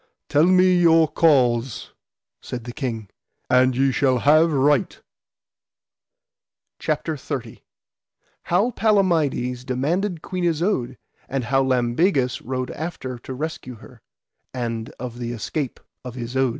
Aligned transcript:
Tell 0.29 0.45
me 0.47 0.75
your 0.77 1.07
cause, 1.07 1.91
said 2.41 2.63
the 2.63 2.71
king, 2.73 3.07
and 3.51 3.75
ye 3.77 3.91
shall 3.91 4.17
have 4.17 4.51
right. 4.51 4.99
CHAPTER 6.79 7.17
XXX. 7.17 7.61
How 8.45 8.71
Palamides 8.71 9.63
demanded 9.63 10.23
Queen 10.23 10.43
Isoud, 10.45 10.97
and 11.29 11.43
how 11.43 11.61
Lambegus 11.61 12.41
rode 12.41 12.71
after 12.71 13.19
to 13.19 13.33
rescue 13.35 13.75
her, 13.75 14.01
and 14.55 14.89
of 14.99 15.19
the 15.19 15.33
escape 15.33 15.79
of 16.03 16.17
Isoud. 16.17 16.49